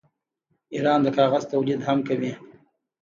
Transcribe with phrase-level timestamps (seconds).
[0.73, 2.31] ایران د کاغذ تولید هم کوي.